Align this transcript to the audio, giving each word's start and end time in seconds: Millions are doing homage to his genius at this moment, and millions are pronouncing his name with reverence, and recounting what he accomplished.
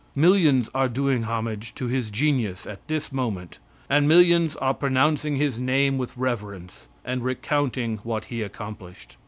Millions 0.15 0.67
are 0.73 0.89
doing 0.89 1.21
homage 1.25 1.75
to 1.75 1.85
his 1.85 2.09
genius 2.09 2.65
at 2.65 2.87
this 2.87 3.11
moment, 3.11 3.59
and 3.87 4.07
millions 4.07 4.55
are 4.55 4.73
pronouncing 4.73 5.35
his 5.35 5.59
name 5.59 5.99
with 5.99 6.17
reverence, 6.17 6.87
and 7.05 7.23
recounting 7.23 7.97
what 7.97 8.23
he 8.23 8.41
accomplished. 8.41 9.15